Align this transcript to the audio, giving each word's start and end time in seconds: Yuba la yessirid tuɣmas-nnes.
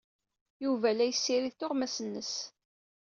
Yuba 0.63 0.89
la 0.93 1.05
yessirid 1.07 1.53
tuɣmas-nnes. 1.59 2.33